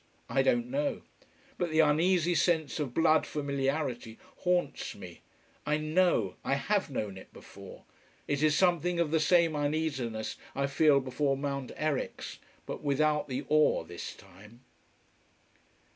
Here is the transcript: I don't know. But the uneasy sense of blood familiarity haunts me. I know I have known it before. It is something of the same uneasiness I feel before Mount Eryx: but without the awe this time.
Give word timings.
I 0.29 0.41
don't 0.41 0.65
know. 0.71 1.03
But 1.59 1.69
the 1.69 1.81
uneasy 1.81 2.33
sense 2.33 2.79
of 2.79 2.91
blood 2.95 3.23
familiarity 3.27 4.17
haunts 4.37 4.95
me. 4.95 5.21
I 5.63 5.77
know 5.77 6.37
I 6.43 6.55
have 6.55 6.89
known 6.89 7.17
it 7.19 7.31
before. 7.31 7.83
It 8.27 8.41
is 8.41 8.57
something 8.57 8.99
of 8.99 9.11
the 9.11 9.19
same 9.19 9.55
uneasiness 9.55 10.37
I 10.55 10.65
feel 10.65 11.01
before 11.01 11.37
Mount 11.37 11.69
Eryx: 11.77 12.39
but 12.65 12.81
without 12.81 13.27
the 13.27 13.45
awe 13.47 13.83
this 13.83 14.15
time. 14.15 14.61